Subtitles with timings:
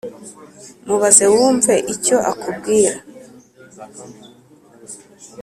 [0.85, 2.93] Mubaze wumve icyo akubwira